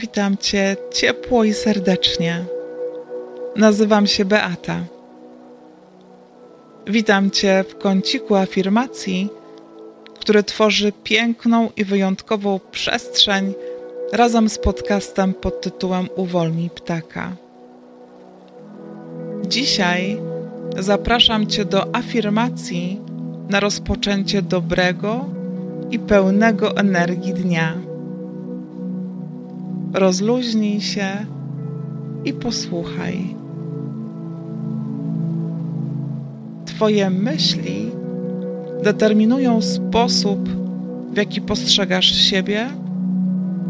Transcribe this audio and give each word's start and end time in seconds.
Witam 0.00 0.36
Cię 0.36 0.76
ciepło 0.94 1.44
i 1.44 1.54
serdecznie. 1.54 2.44
Nazywam 3.56 4.06
się 4.06 4.24
Beata. 4.24 4.80
Witam 6.86 7.30
Cię 7.30 7.64
w 7.68 7.78
kąciku 7.78 8.34
afirmacji, 8.34 9.28
który 10.20 10.42
tworzy 10.42 10.92
piękną 11.04 11.70
i 11.76 11.84
wyjątkową 11.84 12.60
przestrzeń 12.70 13.54
razem 14.12 14.48
z 14.48 14.58
podcastem 14.58 15.34
pod 15.34 15.60
tytułem 15.60 16.08
Uwolnij 16.16 16.70
ptaka. 16.70 17.32
Dzisiaj 19.46 20.20
zapraszam 20.78 21.46
Cię 21.46 21.64
do 21.64 21.94
afirmacji 21.94 23.00
na 23.48 23.60
rozpoczęcie 23.60 24.42
dobrego 24.42 25.24
i 25.90 25.98
pełnego 25.98 26.76
energii 26.76 27.34
dnia. 27.34 27.87
Rozluźnij 29.92 30.80
się 30.80 31.06
i 32.24 32.32
posłuchaj. 32.32 33.34
Twoje 36.64 37.10
myśli 37.10 37.90
determinują 38.82 39.62
sposób, 39.62 40.48
w 41.12 41.16
jaki 41.16 41.40
postrzegasz 41.40 42.14
siebie 42.14 42.66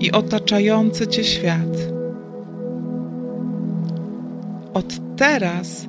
i 0.00 0.12
otaczający 0.12 1.06
cię 1.06 1.24
świat. 1.24 1.88
Od 4.74 5.16
teraz, 5.16 5.86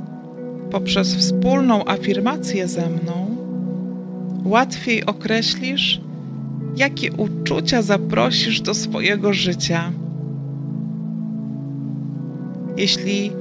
poprzez 0.72 1.16
wspólną 1.16 1.86
afirmację 1.86 2.68
ze 2.68 2.90
mną, 2.90 3.36
łatwiej 4.46 5.06
określisz, 5.06 6.02
jakie 6.76 7.12
uczucia 7.12 7.82
zaprosisz 7.82 8.62
do 8.62 8.74
swojego 8.74 9.34
życia. 9.34 9.92
Jeśli 12.80 13.32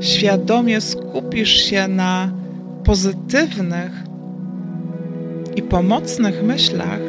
świadomie 0.00 0.80
skupisz 0.80 1.56
się 1.70 1.88
na 1.88 2.32
pozytywnych 2.84 3.92
i 5.56 5.62
pomocnych 5.62 6.42
myślach, 6.42 7.00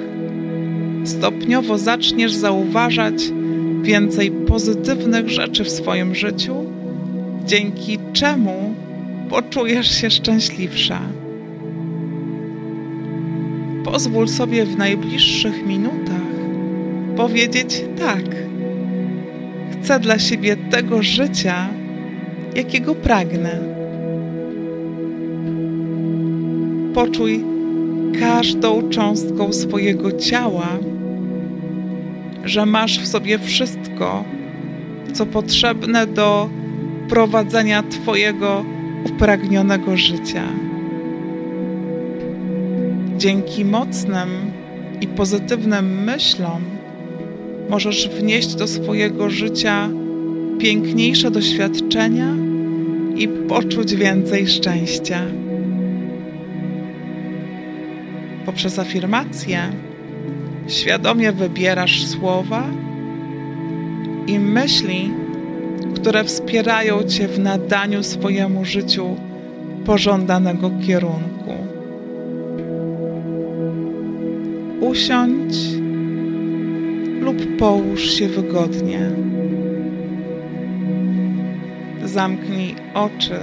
stopniowo 1.05 1.77
zaczniesz 1.77 2.33
zauważać 2.33 3.23
więcej 3.81 4.31
pozytywnych 4.31 5.29
rzeczy 5.29 5.63
w 5.63 5.69
swoim 5.69 6.15
życiu, 6.15 6.55
dzięki 7.45 7.99
czemu 8.13 8.73
poczujesz 9.29 10.01
się 10.01 10.09
szczęśliwsza. 10.09 10.99
Pozwól 13.83 14.27
sobie 14.27 14.65
w 14.65 14.77
najbliższych 14.77 15.65
minutach 15.65 16.29
powiedzieć 17.15 17.83
tak. 17.99 18.48
Chcę 19.81 19.99
dla 19.99 20.19
siebie 20.19 20.55
tego 20.55 21.03
życia, 21.03 21.69
jakiego 22.55 22.95
pragnę. 22.95 23.59
Poczuj 26.93 27.43
każdą 28.19 28.89
cząstką 28.89 29.53
swojego 29.53 30.11
ciała, 30.11 30.67
że 32.45 32.65
masz 32.65 32.99
w 32.99 33.07
sobie 33.07 33.39
wszystko, 33.39 34.23
co 35.13 35.25
potrzebne 35.25 36.07
do 36.07 36.49
prowadzenia 37.09 37.83
Twojego 37.83 38.65
upragnionego 39.05 39.97
życia. 39.97 40.43
Dzięki 43.17 43.65
mocnym 43.65 44.29
i 45.01 45.07
pozytywnym 45.07 46.03
myślom 46.03 46.78
możesz 47.69 48.09
wnieść 48.09 48.55
do 48.55 48.67
swojego 48.67 49.29
życia 49.29 49.89
piękniejsze 50.59 51.31
doświadczenia 51.31 52.35
i 53.15 53.27
poczuć 53.27 53.95
więcej 53.95 54.47
szczęścia. 54.47 55.21
Poprzez 58.45 58.79
afirmację 58.79 59.59
świadomie 60.67 61.31
wybierasz 61.31 62.05
słowa 62.05 62.63
i 64.27 64.39
myśli, 64.39 65.11
które 65.95 66.23
wspierają 66.23 67.03
Cię 67.03 67.27
w 67.27 67.39
nadaniu 67.39 68.03
swojemu 68.03 68.65
życiu 68.65 69.15
pożądanego 69.85 70.71
kierunku. 70.87 71.53
Usiądź 74.81 75.78
lub 77.21 77.57
połóż 77.57 78.11
się 78.11 78.27
wygodnie. 78.27 79.11
Zamknij 82.05 82.75
oczy 82.93 83.39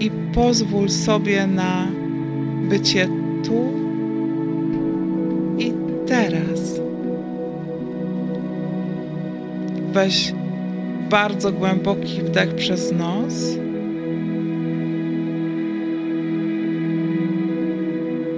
i 0.00 0.10
pozwól 0.34 0.88
sobie 0.88 1.46
na 1.46 1.86
bycie 2.68 3.08
tu 3.44 3.72
i 5.58 5.72
teraz. 6.06 6.80
Weź 9.92 10.32
bardzo 11.10 11.52
głęboki 11.52 12.22
wdech 12.22 12.54
przez 12.54 12.92
nos. 12.92 13.58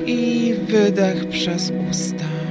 I 0.06 0.54
wydech 0.68 1.28
przez 1.28 1.72
usta. 1.90 2.43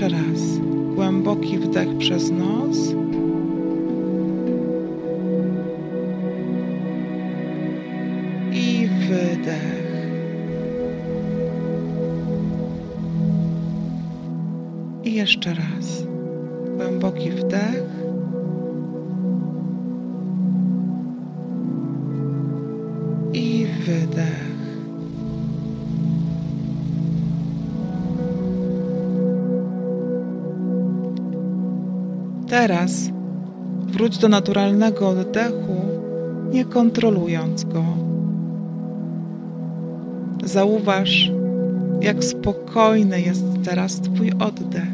Jeszcze 0.00 0.16
raz. 0.16 0.58
Głęboki 0.94 1.58
wdech 1.58 1.98
przez 1.98 2.30
nos. 2.30 2.94
I 8.52 8.88
wydech. 9.08 9.90
I 15.04 15.14
jeszcze 15.14 15.54
raz. 15.54 16.04
Głęboki 16.76 17.30
wdech. 17.30 17.84
I 23.32 23.66
wydech. 23.86 24.49
Teraz 32.60 33.10
wróć 33.86 34.18
do 34.18 34.28
naturalnego 34.28 35.08
oddechu, 35.08 35.76
nie 36.52 36.64
kontrolując 36.64 37.64
go. 37.64 37.84
Zauważ, 40.44 41.32
jak 42.00 42.24
spokojny 42.24 43.20
jest 43.20 43.44
teraz 43.64 44.00
Twój 44.00 44.30
oddech. 44.30 44.92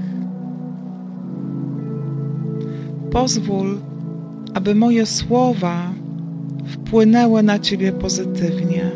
Pozwól, 3.11 3.79
aby 4.55 4.75
moje 4.75 5.07
słowa 5.07 5.91
wpłynęły 6.67 7.43
na 7.43 7.59
Ciebie 7.59 7.93
pozytywnie. 7.93 8.91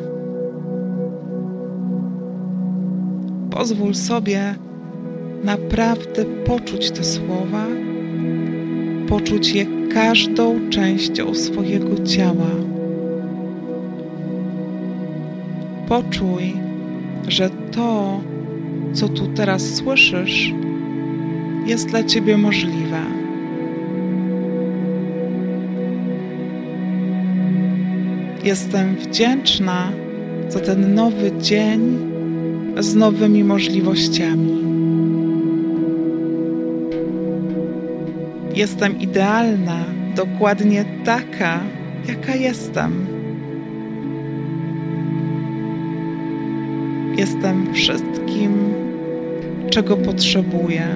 Pozwól 3.51 3.95
sobie 3.95 4.55
naprawdę 5.45 6.25
poczuć 6.25 6.91
te 6.91 7.05
słowa, 7.05 7.80
poczuć 9.11 9.53
je 9.53 9.67
każdą 9.95 10.71
częścią 10.71 11.35
swojego 11.35 12.05
ciała. 12.05 12.51
Poczuj, 15.89 16.55
że 17.29 17.51
to, 17.73 18.21
co 18.93 19.09
tu 19.09 19.27
teraz 19.27 19.75
słyszysz, 19.75 20.53
jest 21.67 21.89
dla 21.89 22.05
Ciebie 22.05 22.37
możliwe. 22.37 23.03
Jestem 28.45 28.97
wdzięczna 28.97 29.93
za 30.49 30.61
ten 30.61 30.95
nowy 30.95 31.33
dzień 31.41 31.99
z 32.79 32.95
nowymi 32.95 33.45
możliwościami. 33.45 34.60
Jestem 38.61 39.01
idealna, 39.01 39.85
dokładnie 40.17 40.85
taka, 41.05 41.61
jaka 42.09 42.35
jestem. 42.35 43.07
Jestem 47.17 47.75
wszystkim, 47.75 48.75
czego 49.71 49.97
potrzebuję. 49.97 50.87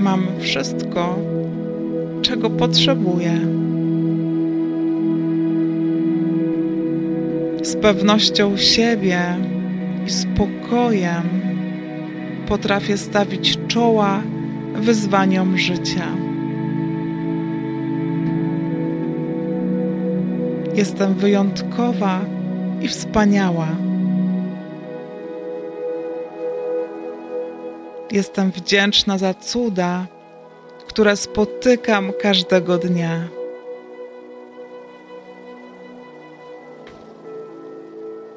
Mam 0.00 0.26
wszystko, 0.38 1.18
czego 2.22 2.50
potrzebuję. 2.50 3.40
Z 7.62 7.76
pewnością 7.76 8.56
siebie 8.56 9.20
i 10.06 10.10
spokojem 10.10 11.22
potrafię 12.48 12.96
stawić 12.98 13.58
czoła 13.68 14.22
wyzwaniom 14.80 15.58
życia. 15.58 16.06
Jestem 20.74 21.14
wyjątkowa 21.14 22.20
i 22.82 22.88
wspaniała. 22.88 23.68
Jestem 28.12 28.50
wdzięczna 28.50 29.18
za 29.18 29.34
cuda, 29.34 30.06
które 30.88 31.16
spotykam 31.16 32.12
każdego 32.20 32.78
dnia. 32.78 33.28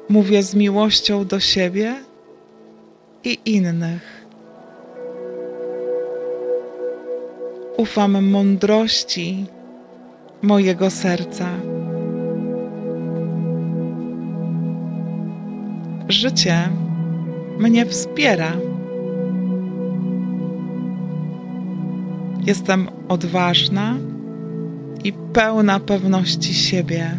Mówię 0.08 0.42
z 0.42 0.54
miłością 0.54 1.26
do 1.26 1.40
siebie 1.40 1.94
i 3.24 3.38
innych. 3.44 4.19
Ufam 7.80 8.30
mądrości 8.30 9.46
mojego 10.42 10.90
serca. 10.90 11.48
Życie 16.08 16.54
mnie 17.58 17.86
wspiera. 17.86 18.52
Jestem 22.46 22.88
odważna 23.08 23.96
i 25.04 25.12
pełna 25.12 25.80
pewności 25.80 26.54
siebie. 26.54 27.10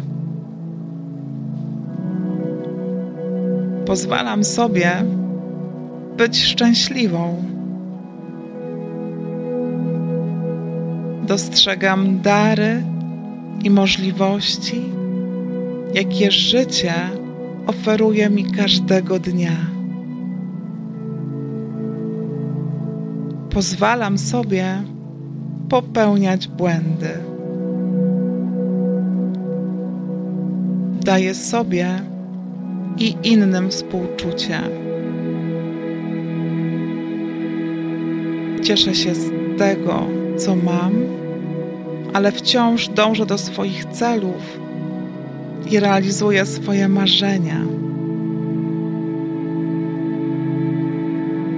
Pozwalam 3.86 4.44
sobie 4.44 4.92
być 6.16 6.44
szczęśliwą. 6.44 7.44
Dostrzegam 11.32 12.20
dary 12.20 12.82
i 13.64 13.70
możliwości, 13.70 14.82
jakie 15.94 16.30
życie 16.30 16.94
oferuje 17.66 18.30
mi 18.30 18.44
każdego 18.44 19.18
dnia. 19.18 19.56
Pozwalam 23.50 24.18
sobie 24.18 24.82
popełniać 25.68 26.48
błędy. 26.48 27.10
Daję 31.04 31.34
sobie 31.34 31.88
i 32.98 33.16
innym 33.22 33.70
współczucie. 33.70 34.60
Cieszę 38.62 38.94
się 38.94 39.14
z 39.14 39.30
tego, 39.58 40.06
co 40.38 40.56
mam, 40.56 41.21
ale 42.12 42.32
wciąż 42.32 42.88
dążę 42.88 43.26
do 43.26 43.38
swoich 43.38 43.84
celów 43.84 44.60
i 45.70 45.80
realizuję 45.80 46.46
swoje 46.46 46.88
marzenia. 46.88 47.60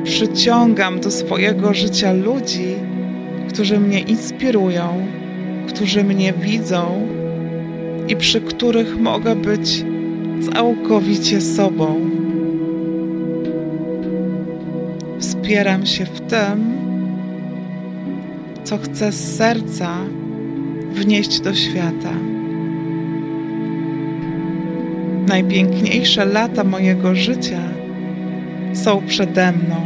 Przyciągam 0.05 1.01
do 1.01 1.11
swojego 1.11 1.75
życia 1.75 2.13
ludzi, 2.13 2.75
którzy 3.49 3.81
mnie 3.81 4.01
inspirują, 4.01 5.07
którzy 5.69 6.05
mnie 6.05 6.33
widzą 6.33 7.09
i 8.09 8.17
przy 8.17 8.41
których 8.41 9.01
mogę 9.01 9.37
być 9.37 9.85
całkowicie 10.53 11.41
sobą. 11.41 12.11
Wspieram 15.19 15.87
się 15.87 16.05
w 16.07 16.21
tym, 16.21 16.75
co 18.65 18.79
chcę 18.79 19.13
z 19.13 19.37
serca 19.37 19.97
wnieść 20.95 21.41
do 21.41 21.55
świata. 21.55 22.13
Najpiękniejsze 25.29 26.25
lata 26.25 26.65
mojego 26.65 27.15
życia 27.15 27.61
są 28.73 29.03
przede 29.07 29.53
mną. 29.53 29.77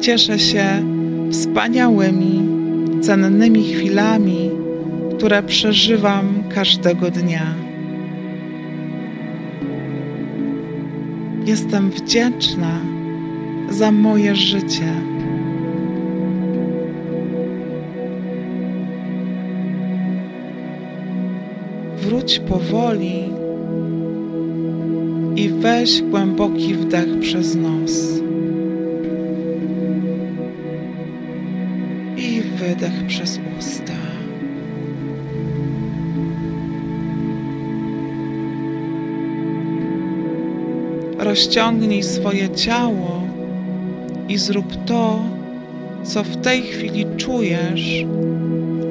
Cieszę 0.00 0.38
się 0.38 0.64
wspaniałymi, 1.30 2.48
cennymi 3.00 3.64
chwilami, 3.64 4.50
które 5.16 5.42
przeżywam 5.42 6.42
każdego 6.54 7.10
dnia. 7.10 7.54
Jestem 11.46 11.90
wdzięczna 11.90 12.80
za 13.70 13.92
moje 13.92 14.36
życie. 14.36 15.09
Wróć 22.10 22.38
powoli 22.38 23.24
i 25.36 25.48
weź 25.48 26.02
głęboki 26.02 26.74
wdech 26.74 27.20
przez 27.20 27.56
nos. 27.56 28.20
I 32.16 32.42
wydech 32.42 33.06
przez 33.06 33.40
usta. 33.58 33.92
Rozciągnij 41.18 42.02
swoje 42.02 42.50
ciało 42.50 43.22
i 44.28 44.38
zrób 44.38 44.84
to, 44.84 45.22
co 46.02 46.24
w 46.24 46.36
tej 46.36 46.62
chwili 46.62 47.06
czujesz, 47.16 48.04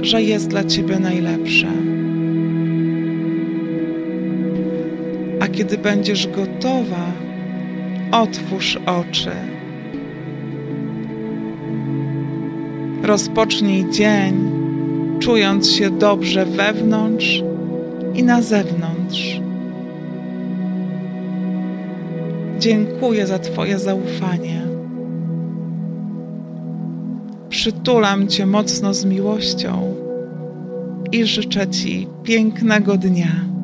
że 0.02 0.24
jest 0.24 0.48
dla 0.48 0.64
ciebie 0.64 1.00
najlepsze. 1.00 1.68
Kiedy 5.60 5.78
będziesz 5.78 6.28
gotowa, 6.28 7.12
otwórz 8.12 8.80
oczy. 8.86 9.32
Rozpocznij 13.04 13.90
dzień, 13.90 14.52
czując 15.20 15.72
się 15.72 15.90
dobrze 15.90 16.46
wewnątrz 16.46 17.44
i 18.16 18.24
na 18.24 18.42
zewnątrz. 18.42 19.42
Dziękuję 22.60 23.28
za 23.28 23.40
Twoje 23.40 23.80
zaufanie. 23.80 24.62
Przytulam 27.50 28.28
Cię 28.28 28.46
mocno 28.46 28.94
z 28.94 29.06
miłością 29.06 29.96
i 31.12 31.26
życzę 31.26 31.68
Ci 31.68 32.08
pięknego 32.24 32.98
dnia. 32.98 33.59